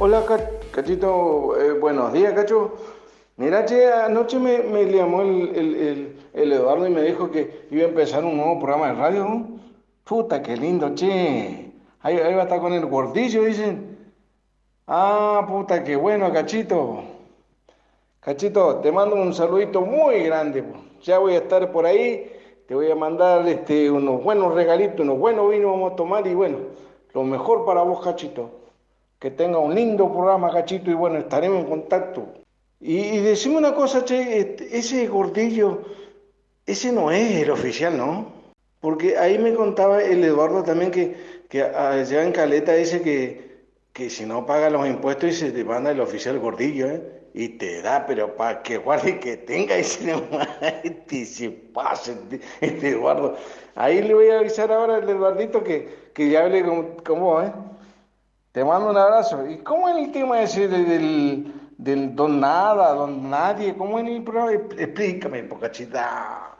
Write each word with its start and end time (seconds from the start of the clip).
Hola, 0.00 0.22
Cachito. 0.70 1.60
Eh, 1.60 1.72
buenos 1.72 2.12
días, 2.12 2.32
Cacho. 2.32 2.74
Mira, 3.36 3.64
che, 3.64 3.92
anoche 3.92 4.38
me, 4.38 4.84
llamó 4.84 5.22
el, 5.22 5.48
el, 5.56 6.16
el, 6.32 6.52
Eduardo 6.52 6.86
y 6.86 6.90
me 6.90 7.02
dijo 7.02 7.32
que 7.32 7.66
iba 7.72 7.82
a 7.82 7.88
empezar 7.88 8.24
un 8.24 8.36
nuevo 8.36 8.60
programa 8.60 8.92
de 8.92 8.92
radio. 8.92 9.48
Puta, 10.04 10.40
qué 10.40 10.56
lindo, 10.56 10.94
che. 10.94 11.72
Ahí, 12.00 12.16
ahí 12.16 12.32
va 12.32 12.42
a 12.42 12.44
estar 12.44 12.60
con 12.60 12.74
el 12.74 12.86
gordillo, 12.86 13.42
dicen. 13.42 14.12
Ah, 14.86 15.44
puta, 15.48 15.82
qué 15.82 15.96
bueno, 15.96 16.32
Cachito. 16.32 17.00
Cachito, 18.20 18.76
te 18.76 18.92
mando 18.92 19.16
un 19.16 19.34
saludito 19.34 19.80
muy 19.80 20.22
grande. 20.22 20.62
Ya 21.02 21.18
voy 21.18 21.34
a 21.34 21.38
estar 21.38 21.72
por 21.72 21.86
ahí. 21.86 22.30
Te 22.68 22.74
voy 22.76 22.88
a 22.88 22.94
mandar 22.94 23.48
este, 23.48 23.90
unos 23.90 24.22
buenos 24.22 24.54
regalitos, 24.54 25.00
unos 25.00 25.18
buenos 25.18 25.50
vinos 25.50 25.72
vamos 25.72 25.92
a 25.92 25.96
tomar 25.96 26.24
y 26.24 26.34
bueno, 26.34 26.58
lo 27.14 27.24
mejor 27.24 27.64
para 27.64 27.82
vos, 27.82 28.00
Cachito. 28.04 28.67
Que 29.18 29.30
tenga 29.30 29.58
un 29.58 29.74
lindo 29.74 30.12
programa, 30.12 30.52
Cachito, 30.52 30.90
y 30.90 30.94
bueno, 30.94 31.18
estaremos 31.18 31.60
en 31.64 31.66
contacto. 31.68 32.26
Y, 32.80 32.98
y 32.98 33.20
decime 33.20 33.56
una 33.56 33.74
cosa, 33.74 34.04
che, 34.04 34.38
este, 34.38 34.78
ese 34.78 35.08
gordillo, 35.08 35.82
ese 36.66 36.92
no 36.92 37.10
es 37.10 37.42
el 37.42 37.50
oficial, 37.50 37.96
¿no? 37.96 38.32
Porque 38.80 39.18
ahí 39.18 39.38
me 39.38 39.54
contaba 39.54 40.02
el 40.02 40.22
Eduardo 40.22 40.62
también 40.62 40.92
que, 40.92 41.16
que 41.48 41.62
allá 41.62 42.22
en 42.22 42.30
Caleta 42.32 42.74
dice 42.74 43.02
que, 43.02 43.64
que 43.92 44.08
si 44.08 44.24
no 44.24 44.46
paga 44.46 44.70
los 44.70 44.86
impuestos 44.86 45.30
y 45.30 45.32
se 45.32 45.50
te 45.50 45.64
manda 45.64 45.90
el 45.90 46.00
oficial 46.00 46.38
gordillo, 46.38 46.86
¿eh? 46.86 47.02
Y 47.34 47.48
te 47.50 47.82
da, 47.82 48.06
pero 48.06 48.36
para 48.36 48.62
que 48.62 48.78
guarde 48.78 49.18
que 49.18 49.36
tenga 49.36 49.76
ese 49.76 50.14
este 50.84 51.24
se 51.24 51.50
pase, 51.50 52.16
este, 52.60 52.90
Eduardo. 52.90 53.36
Ahí 53.74 54.02
le 54.02 54.14
voy 54.14 54.28
a 54.30 54.38
avisar 54.38 54.70
ahora 54.70 54.96
al 54.96 55.08
Eduardito 55.08 55.62
que, 55.64 55.88
que 56.14 56.30
ya 56.30 56.44
hable 56.44 56.64
con, 56.64 56.96
con 57.04 57.44
¿eh? 57.44 57.52
Te 58.58 58.64
mando 58.64 58.90
un 58.90 58.96
abrazo. 58.96 59.48
¿Y 59.48 59.58
cómo 59.58 59.88
es 59.88 59.96
el 59.98 60.10
tema 60.10 60.42
ese 60.42 60.66
del, 60.66 61.54
del 61.78 62.16
don 62.16 62.40
nada, 62.40 62.92
don 62.92 63.30
nadie? 63.30 63.76
¿Cómo 63.76 64.00
es 64.00 64.08
el 64.08 64.24
programa? 64.24 64.50
Explícame, 64.50 65.44
pocachita. 65.44 66.57